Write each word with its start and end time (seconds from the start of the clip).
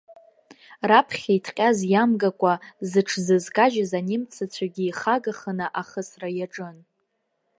Раԥхьа 0.89 1.31
иҭҟьаз 1.37 1.79
иамгакәа 1.91 2.53
зыҽзызкажьыз 2.89 3.91
анемеццәагьы 3.99 4.83
ихагаханы 4.85 5.67
ахысра 5.81 6.29
иаҿын. 6.37 6.77